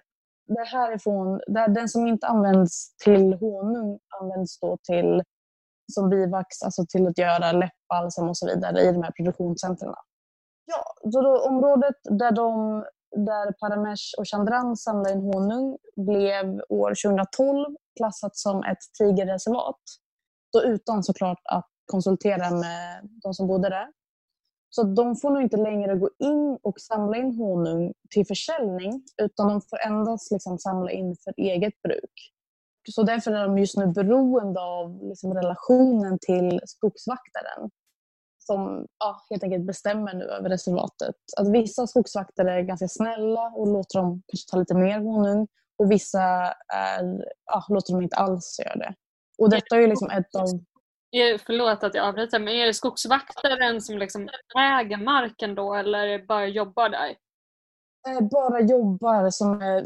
[0.46, 5.22] det härifrån, det, den som inte används till honung används då till
[5.92, 9.94] som bivax, alltså till att göra läppbalsam och så vidare i de här produktionscentren.
[10.66, 12.84] Ja, så då, området där, de,
[13.16, 19.80] där Paramesh och Chandran samlade in honung blev år 2012 klassat som ett tigerreservat.
[20.52, 23.86] Då utan såklart att konsultera med de som bodde där.
[24.70, 29.48] Så de får nog inte längre gå in och samla in honung till försäljning utan
[29.48, 32.32] de får endast liksom samla in för eget bruk.
[32.90, 37.70] Så därför är de just nu beroende av liksom relationen till skogsvaktaren
[38.38, 41.14] som ja, helt enkelt bestämmer nu över reservatet.
[41.36, 45.46] Att vissa skogsvakter är ganska snälla och låter dem kanske ta lite mer honung
[45.78, 46.22] och vissa
[46.74, 48.94] är, ja, låter dem inte alls göra det.
[49.40, 50.46] Och detta är ju liksom ett av
[51.46, 56.46] Förlåt att jag avbryter, men är det skogsvaktaren som liksom äger marken då eller bara
[56.46, 57.16] jobbar där?
[58.08, 59.82] Eh, bara jobbar som är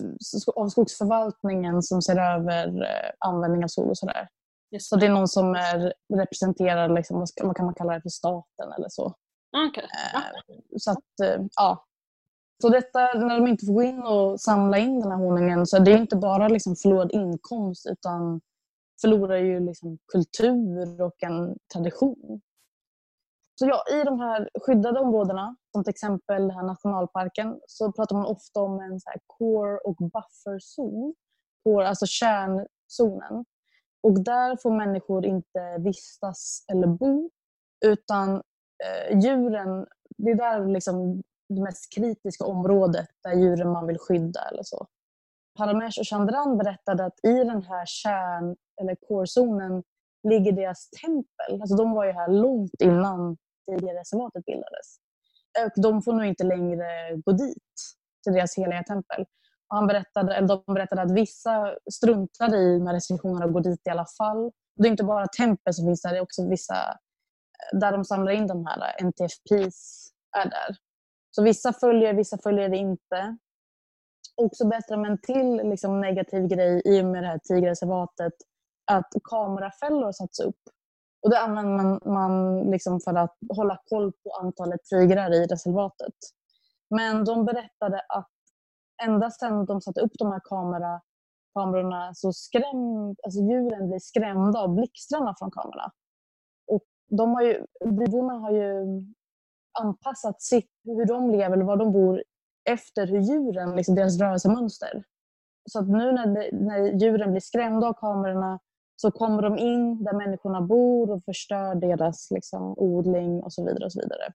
[0.57, 4.29] av skogsförvaltningen som ser över eh, användning av sol och sådär.
[4.79, 8.73] Så det är någon som är, representerar, liksom, vad kan man kalla det för, staten
[8.79, 9.15] eller så.
[9.69, 9.87] Okay.
[10.13, 10.21] Ja.
[10.21, 11.87] Eh, så att, ja.
[12.63, 15.77] Så detta, när de inte får gå in och samla in den här honungen så
[15.77, 18.41] är det inte bara liksom förlorad inkomst utan
[19.05, 22.41] förlorar ju liksom kultur och en tradition.
[23.55, 28.17] Så ja, I de här skyddade områdena, som till exempel den här nationalparken, så pratar
[28.17, 31.15] man ofta om en så core och bufferzon.
[31.63, 33.45] Core, alltså kärnzonen.
[34.03, 37.31] Och där får människor inte vistas eller bo,
[37.85, 38.35] utan
[38.85, 39.87] eh, djuren,
[40.17, 44.87] det är där liksom det mest kritiska området där djuren man vill skydda eller så.
[45.59, 49.83] Paramesh och Chandran berättade att i den här kärn eller core-zonen
[50.29, 51.61] ligger deras tempel.
[51.61, 53.37] Alltså de var ju här långt innan
[53.71, 54.99] reservatet bildades.
[55.65, 56.87] Och de får nog inte längre
[57.25, 57.75] gå dit,
[58.25, 59.21] till deras heliga tempel.
[59.69, 63.87] Och han berättade, eller de berättade att vissa struntade i med restriktionerna och går dit
[63.87, 64.53] i alla fall.
[64.77, 68.05] Det är inte bara tempel som finns där, det är också vissa eh, där de
[68.05, 70.77] samlar in de här eh, NTFPs är där.
[71.31, 73.37] Så vissa följer, vissa följer det inte.
[74.37, 78.33] Också bättre med en till liksom, negativ grej i och med det här tigerreservatet
[78.93, 80.61] att kamerafällor satts upp.
[81.23, 86.15] Och det använder man, man liksom för att hålla koll på antalet tigrar i reservatet.
[86.91, 88.31] Men de berättade att
[89.03, 91.01] ända sedan de satte upp de här kamera,
[91.55, 95.93] kamerorna så skrämd, alltså djuren blir skrämda av blixtarna från kamerorna.
[96.67, 98.85] Och de har ju, byborna har ju
[99.81, 102.23] anpassat sitt, hur de lever eller var de bor
[102.65, 105.05] efter hur djuren, liksom deras rörelsemönster.
[105.71, 108.61] Så att nu när, när djuren blir skrämda av kamerorna
[108.97, 113.85] så kommer de in där människorna bor och förstör deras liksom, odling och så vidare.
[113.85, 114.33] och Så vidare.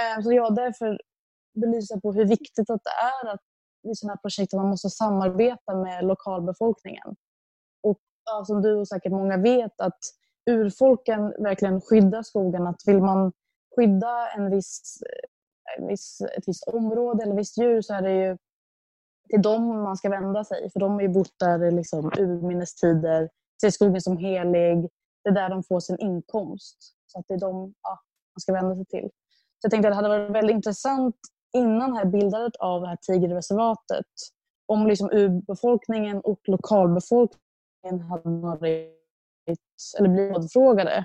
[0.00, 1.00] Eh, så jag därför
[1.54, 3.40] belysa på hur viktigt att det är att
[3.88, 7.16] i sådana här projekt man måste samarbeta med lokalbefolkningen.
[7.82, 9.98] Och ja, som du och säkert många vet att
[10.50, 12.66] urfolken verkligen skyddar skogen.
[12.66, 13.32] Att vill man
[13.76, 15.02] skydda en viss,
[15.88, 18.36] viss, ett visst område eller visst djur så är det ju
[19.30, 20.70] till dem man ska vända sig.
[20.70, 23.28] För de har ju bott där liksom urminnes tider
[23.60, 24.88] ser skogen som helig.
[25.24, 26.76] Det är där de får sin inkomst.
[27.06, 27.90] Så att det är dem ja,
[28.34, 29.08] man ska vända sig till.
[29.32, 31.16] Så jag tänkte att det hade varit väldigt intressant
[31.56, 34.06] innan här bildandet av det här tigerreservatet
[34.66, 38.94] om liksom urbefolkningen och lokalbefolkningen hade varit
[39.98, 41.04] eller blivit rådfrågade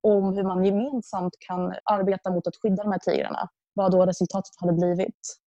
[0.00, 3.48] om hur man gemensamt kan arbeta mot att skydda de här tigrarna.
[3.78, 5.38] Vad då resultatet hade blivit.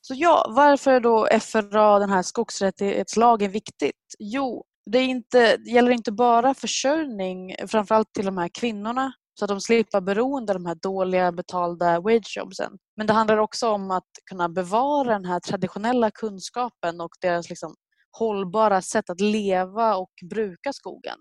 [0.00, 4.14] Så ja, varför är då FRA, den här skogsrättighetslagen, viktigt?
[4.18, 9.48] Jo, det, inte, det gäller inte bara försörjning, framförallt till de här kvinnorna, så att
[9.48, 12.72] de slipper beroende av de här dåliga betalda wagejobsen.
[12.96, 17.74] Men det handlar också om att kunna bevara den här traditionella kunskapen och deras liksom
[18.18, 21.18] hållbara sätt att leva och bruka skogen.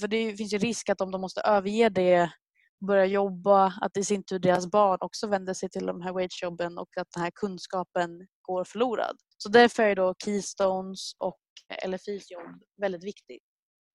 [0.00, 2.30] För det finns ju risk att om de måste överge det
[2.86, 6.78] börja jobba, att i sin tur deras barn också vänder sig till de här wagejobben
[6.78, 9.16] och att den här kunskapen går förlorad.
[9.38, 11.40] Så därför är då Keystones och
[11.86, 13.42] LFIs jobb väldigt viktigt.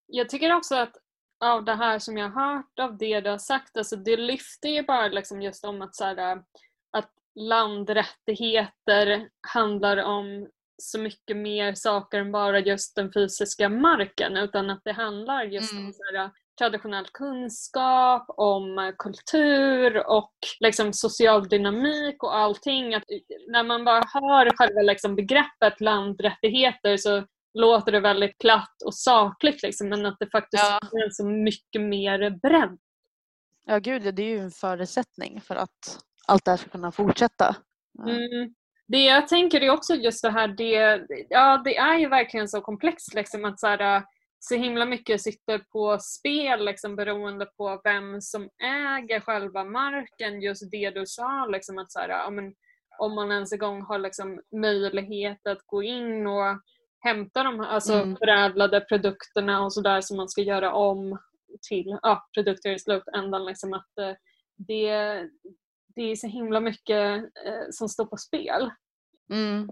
[0.07, 0.97] Jag tycker också att
[1.43, 4.69] av det här som jag har hört av det du har sagt, alltså det lyfter
[4.69, 6.43] ju bara liksom just om att, så här,
[6.91, 14.69] att landrättigheter handlar om så mycket mer saker än bara just den fysiska marken utan
[14.69, 15.85] att det handlar just mm.
[15.85, 22.93] om så här, traditionell kunskap, om kultur och liksom social dynamik och allting.
[22.95, 23.03] Att
[23.47, 29.63] när man bara hör själva liksom begreppet landrättigheter så låter det väldigt platt och sakligt
[29.63, 30.79] liksom, men att det faktiskt ja.
[31.05, 32.77] är så mycket mer bredd.
[33.65, 37.55] Ja gud, det är ju en förutsättning för att allt det här ska kunna fortsätta.
[38.07, 38.53] Mm.
[38.87, 42.61] Det jag tänker är också just det här, det, ja, det är ju verkligen så
[42.61, 44.03] komplext liksom, att så, här,
[44.47, 50.41] så himla mycket sitter på spel liksom, beroende på vem som äger själva marken.
[50.41, 52.53] Just det du sa, liksom, att så här, ja, men,
[52.99, 56.61] om man ens en gång har liksom, möjlighet att gå in och
[56.99, 58.17] hämta de här alltså, mm.
[58.17, 61.19] förädlade produkterna och sådär som man ska göra om
[61.69, 63.45] till ja, produkter i slutändan.
[63.45, 64.15] Liksom, att, eh,
[64.57, 64.89] det,
[65.95, 68.71] det är så himla mycket eh, som står på spel.
[69.33, 69.69] Mm.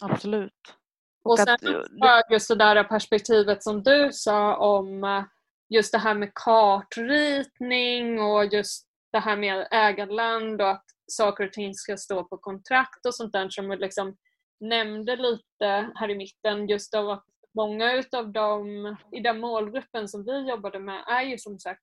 [0.00, 0.81] Absolut.
[1.22, 5.24] Och, sen att, just det där perspektivet som du sa om eh,
[5.68, 11.52] just det här med kartritning och just det här med ägarland och att saker och
[11.52, 14.16] ting ska stå på kontrakt och sånt där som vi liksom
[14.60, 20.24] nämnde lite här i mitten just av att många utav dem i den målgruppen som
[20.24, 21.82] vi jobbade med är ju som sagt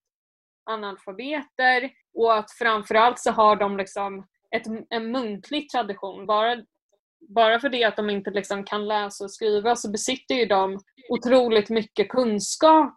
[0.64, 6.26] analfabeter och att framförallt så har de liksom ett, en muntlig tradition.
[6.26, 6.64] Bara
[7.28, 10.78] bara för det att de inte liksom kan läsa och skriva så besitter ju de
[11.10, 12.94] otroligt mycket kunskap.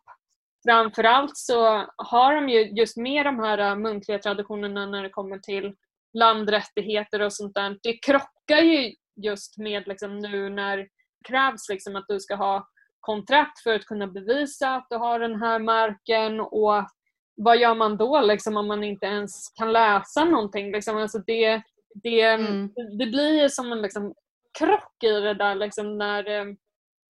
[0.67, 5.39] Framförallt så har de ju just med de här äh, muntliga traditionerna när det kommer
[5.39, 5.75] till
[6.13, 7.77] landrättigheter och sånt där.
[7.83, 8.93] Det krockar ju
[9.23, 10.87] just med liksom nu när det
[11.27, 12.67] krävs liksom att du ska ha
[12.99, 16.85] kontrakt för att kunna bevisa att du har den här marken och
[17.35, 20.71] vad gör man då liksom om man inte ens kan läsa någonting?
[20.71, 21.61] Liksom, alltså det,
[21.93, 22.69] det, mm.
[22.99, 24.13] det blir som en liksom
[24.59, 26.45] krock i det där liksom när, eh,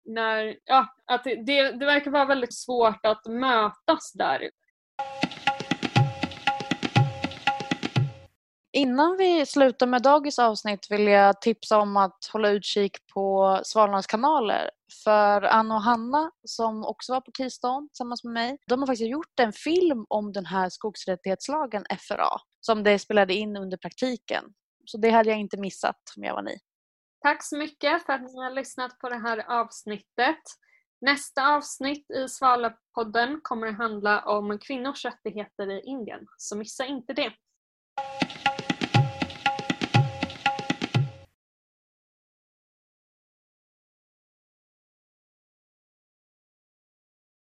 [0.04, 4.50] när ja, att det, det verkar vara väldigt svårt att mötas där.
[8.72, 14.06] Innan vi slutar med dagens avsnitt vill jag tipsa om att hålla utkik på Svalornas
[14.06, 14.70] kanaler.
[15.04, 19.10] För Anna och Hanna, som också var på Keystone tillsammans med mig, de har faktiskt
[19.10, 24.44] gjort en film om den här skogsrättighetslagen FRA, som de spelade in under praktiken.
[24.90, 26.58] Så det hade jag inte missat om jag var ni.
[27.22, 30.38] Tack så mycket för att ni har lyssnat på det här avsnittet.
[31.00, 37.12] Nästa avsnitt i Svalapodden kommer att handla om kvinnors rättigheter i Indien, så missa inte
[37.12, 37.32] det.